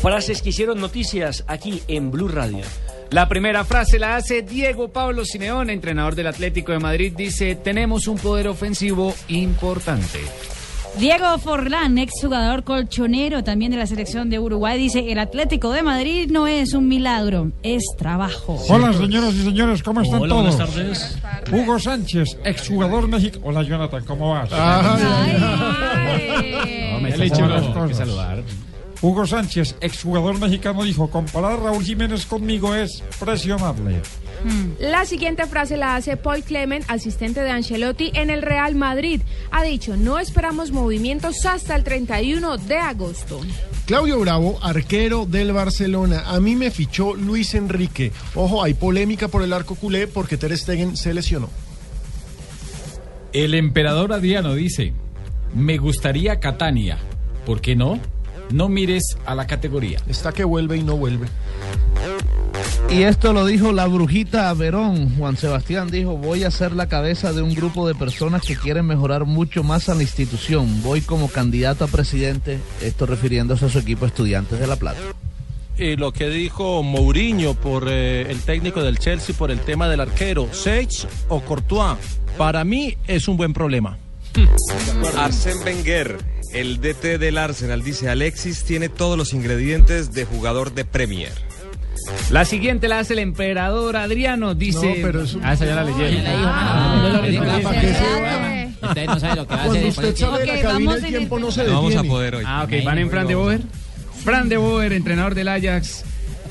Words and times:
Frases 0.00 0.42
que 0.42 0.50
hicieron 0.50 0.80
noticias 0.80 1.44
aquí 1.48 1.82
en 1.88 2.10
Blue 2.10 2.28
Radio. 2.28 2.64
La 3.10 3.28
primera 3.28 3.64
frase 3.64 3.98
la 3.98 4.16
hace 4.16 4.42
Diego 4.42 4.88
Pablo 4.88 5.24
Simeón, 5.24 5.70
entrenador 5.70 6.14
del 6.14 6.26
Atlético 6.26 6.72
de 6.72 6.78
Madrid. 6.78 7.12
Dice, 7.16 7.54
tenemos 7.56 8.06
un 8.08 8.18
poder 8.18 8.48
ofensivo 8.48 9.14
importante. 9.28 10.20
Diego 10.98 11.36
Forlán, 11.38 11.98
exjugador 11.98 12.64
colchonero 12.64 13.44
también 13.44 13.70
de 13.70 13.76
la 13.76 13.86
selección 13.86 14.30
de 14.30 14.38
Uruguay, 14.38 14.78
dice, 14.78 15.12
el 15.12 15.18
Atlético 15.18 15.70
de 15.70 15.82
Madrid 15.82 16.30
no 16.30 16.46
es 16.46 16.72
un 16.72 16.88
milagro, 16.88 17.52
es 17.62 17.82
trabajo. 17.98 18.58
Hola, 18.70 18.92
señoras 18.94 19.34
y 19.34 19.42
señores, 19.42 19.82
¿cómo 19.82 20.00
están 20.00 20.22
Hola, 20.22 20.34
todos? 20.34 20.56
buenas 20.56 20.74
tardes. 20.74 21.18
Hugo 21.52 21.78
Sánchez, 21.78 22.38
exjugador 22.44 23.08
mexicano. 23.08 23.44
Hola, 23.46 23.62
Jonathan, 23.62 24.04
¿cómo 24.06 24.30
vas? 24.30 24.48
Ay. 24.52 25.36
No, 26.92 27.00
me 27.00 27.10
las 27.10 27.20
hay 27.20 27.30
que 27.30 27.40
cosas. 27.42 27.96
saludar. 27.98 28.42
Hugo 29.02 29.26
Sánchez, 29.26 29.76
exjugador 29.80 30.38
mexicano, 30.38 30.82
dijo, 30.82 31.10
comparar 31.10 31.52
a 31.52 31.56
Raúl 31.56 31.84
Jiménez 31.84 32.24
conmigo 32.26 32.74
es 32.74 33.02
presionarle. 33.20 34.00
La 34.78 35.04
siguiente 35.04 35.46
frase 35.46 35.76
la 35.76 35.96
hace 35.96 36.16
Paul 36.16 36.42
Clement, 36.42 36.84
asistente 36.88 37.40
de 37.42 37.50
Ancelotti 37.50 38.10
en 38.14 38.30
el 38.30 38.42
Real 38.42 38.74
Madrid. 38.74 39.20
Ha 39.50 39.62
dicho, 39.64 39.96
no 39.96 40.18
esperamos 40.18 40.70
movimientos 40.70 41.44
hasta 41.46 41.74
el 41.74 41.84
31 41.84 42.56
de 42.58 42.76
agosto. 42.76 43.40
Claudio 43.86 44.20
Bravo, 44.20 44.58
arquero 44.62 45.26
del 45.26 45.52
Barcelona. 45.52 46.24
A 46.26 46.40
mí 46.40 46.56
me 46.56 46.70
fichó 46.70 47.14
Luis 47.14 47.54
Enrique. 47.54 48.12
Ojo, 48.34 48.62
hay 48.62 48.74
polémica 48.74 49.28
por 49.28 49.42
el 49.42 49.52
arco 49.52 49.74
culé 49.74 50.06
porque 50.06 50.36
Ter 50.36 50.56
Stegen 50.56 50.96
se 50.96 51.14
lesionó. 51.14 51.48
El 53.32 53.54
emperador 53.54 54.12
Adriano 54.12 54.54
dice, 54.54 54.92
me 55.54 55.78
gustaría 55.78 56.40
Catania. 56.40 56.98
¿Por 57.44 57.60
qué 57.60 57.76
no? 57.76 58.00
No 58.50 58.68
mires 58.68 59.16
a 59.26 59.34
la 59.34 59.46
categoría. 59.46 59.98
Está 60.08 60.32
que 60.32 60.44
vuelve 60.44 60.76
y 60.76 60.82
no 60.82 60.96
vuelve. 60.96 61.26
Y 62.88 63.02
esto 63.02 63.32
lo 63.32 63.44
dijo 63.44 63.72
la 63.72 63.86
brujita 63.86 64.52
Verón. 64.54 65.16
Juan 65.16 65.36
Sebastián 65.36 65.90
dijo, 65.90 66.16
voy 66.16 66.44
a 66.44 66.50
ser 66.50 66.72
la 66.72 66.88
cabeza 66.88 67.32
de 67.32 67.42
un 67.42 67.52
grupo 67.54 67.86
de 67.88 67.94
personas 67.94 68.42
que 68.42 68.56
quieren 68.56 68.86
mejorar 68.86 69.24
mucho 69.24 69.64
más 69.64 69.88
a 69.88 69.94
la 69.94 70.02
institución. 70.02 70.82
Voy 70.82 71.00
como 71.00 71.28
candidato 71.28 71.84
a 71.84 71.88
presidente, 71.88 72.58
esto 72.80 73.06
refiriéndose 73.06 73.66
a 73.66 73.68
su 73.68 73.80
equipo 73.80 74.06
Estudiantes 74.06 74.60
de 74.60 74.66
La 74.66 74.76
Plata. 74.76 75.00
Y 75.76 75.96
lo 75.96 76.12
que 76.12 76.28
dijo 76.28 76.82
Mourinho 76.82 77.54
por 77.54 77.88
eh, 77.88 78.30
el 78.30 78.40
técnico 78.40 78.82
del 78.82 78.98
Chelsea 78.98 79.34
por 79.36 79.50
el 79.50 79.60
tema 79.60 79.88
del 79.88 80.00
arquero, 80.00 80.48
Sage 80.52 81.06
o 81.28 81.40
Courtois, 81.40 81.98
para 82.38 82.64
mí 82.64 82.96
es 83.06 83.28
un 83.28 83.36
buen 83.36 83.52
problema. 83.52 83.98
Arsène 85.16 85.64
Wenger, 85.64 86.18
el 86.52 86.80
DT 86.80 87.18
del 87.18 87.38
Arsenal, 87.38 87.82
dice 87.82 88.08
Alexis 88.08 88.64
tiene 88.64 88.88
todos 88.88 89.16
los 89.18 89.32
ingredientes 89.32 90.12
de 90.12 90.24
jugador 90.24 90.74
de 90.74 90.84
Premier. 90.84 91.32
La 92.30 92.44
siguiente 92.44 92.86
la 92.88 92.98
hace 93.00 93.14
el 93.14 93.18
emperador 93.20 93.96
Adriano. 93.96 94.54
Dice. 94.54 94.86
No, 94.86 94.94
pero 95.02 95.22
eso- 95.22 95.40
Ah, 95.42 95.54
esa 95.54 95.64
ya 95.66 95.74
la 95.74 95.84
leyeron. 95.84 96.14
Usted 98.82 99.06
no 99.06 99.18
sabe 99.20 99.36
lo 99.36 99.46
que 99.48 99.54
va 99.54 99.62
a 99.62 99.66
Cuando 99.66 99.72
hacer. 99.72 99.86
usted 99.88 100.16
sale 100.16 100.36
de 100.38 100.42
Ok, 100.42 100.46
la 100.46 100.62
cabina, 100.62 100.72
vamos 100.72 100.96
el 100.96 101.04
en 101.04 101.10
tiempo 101.10 101.36
el- 101.36 101.42
no 101.42 101.50
se 101.50 101.64
No 101.64 101.72
vamos 101.72 101.96
a 101.96 102.02
poder 102.04 102.34
hoy. 102.36 102.44
Ah, 102.46 102.62
ok, 102.64 102.84
van 102.84 102.98
en 102.98 103.10
Fran 103.10 103.26
de 103.26 103.34
Boer. 103.34 103.60
Fran 104.24 104.48
de 104.48 104.56
Boer, 104.56 104.92
entrenador 104.92 105.34
del 105.34 105.48
Ajax. 105.48 106.04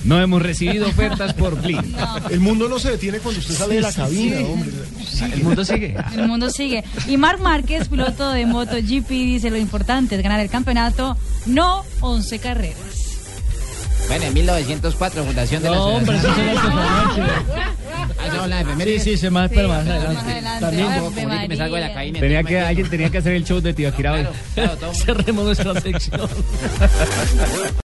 No 0.05 0.21
hemos 0.21 0.41
recibido 0.41 0.87
ofertas 0.87 1.33
por 1.33 1.59
Blin. 1.61 1.95
El 2.29 2.39
mundo 2.39 2.69
no 2.69 2.79
se 2.79 2.91
detiene 2.91 3.19
cuando 3.19 3.39
usted 3.41 3.55
sale 3.55 3.75
de 3.75 3.81
la 3.81 3.91
cabina, 3.91 4.37
hombre. 4.47 4.71
El 5.33 5.43
mundo 5.43 5.65
sigue. 5.65 5.95
El 6.15 6.27
mundo 6.27 6.49
sigue. 6.49 6.83
Y 7.07 7.17
Marc 7.17 7.39
Márquez, 7.39 7.87
piloto 7.87 8.31
de 8.31 8.45
MotoGP, 8.45 9.09
dice 9.09 9.49
lo 9.49 9.57
importante 9.57 10.15
es 10.15 10.21
ganar 10.23 10.39
el 10.39 10.49
campeonato, 10.49 11.17
no 11.45 11.83
11 12.01 12.39
carreras. 12.39 12.77
Bueno, 14.07 14.25
en 14.25 14.33
1904, 14.35 15.23
fundación 15.23 15.63
de 15.63 15.69
la 15.71 15.75
No, 15.77 15.85
hombre, 15.85 16.17
eso 16.17 16.35
será 16.35 16.51
el 16.51 16.57
que 16.59 16.67
Ah, 16.67 18.47
la. 18.47 18.85
Sí, 18.85 18.99
sí, 18.99 19.17
se 19.17 19.29
más, 19.31 19.49
pero 19.49 19.67
más 19.67 19.87
adelante. 19.87 20.59
También, 20.59 20.91
ahorita 20.91 21.47
me 21.47 21.57
salgo 21.57 21.75
de 21.75 21.81
la 21.81 21.93
cabina. 21.93 22.19
Tenía 22.19 22.43
que, 22.43 22.59
alguien 22.59 22.89
tenía 22.89 23.09
que 23.09 23.17
hacer 23.17 23.33
el 23.33 23.43
show 23.45 23.59
de 23.61 23.73
Tibaquirá 23.73 24.13
hoy. 24.13 24.21
Claro, 24.21 24.35
claro, 24.53 24.77
todo- 24.77 24.93
Cerremos 25.05 25.45
nuestra 25.45 25.81
sección. 25.81 26.21